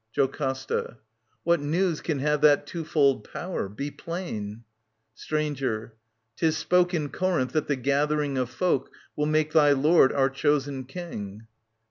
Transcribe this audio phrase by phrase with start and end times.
[0.15, 0.97] JoCASTA.
[1.43, 3.69] What news can have that twofold power?
[3.69, 4.63] Be plain.
[5.13, 5.93] Stranger.
[6.35, 10.85] Tis spoke in Corinth that the gathering Of folk will make thy lord our chosen
[10.85, 11.45] King.